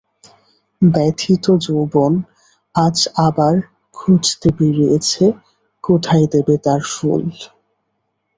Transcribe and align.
ব্যথিত 0.81 1.45
যৌবন 1.65 2.13
আজ 2.75 2.97
আবার 3.27 3.55
খুঁজতে 3.95 4.47
বেরিয়েছে, 4.57 5.23
কোথায় 5.83 6.25
দেবে 6.33 6.55
তার 6.65 6.81
ফুল! 6.91 7.23